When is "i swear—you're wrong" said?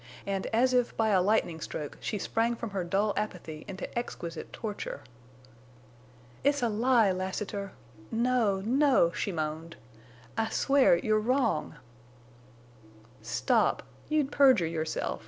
10.35-11.75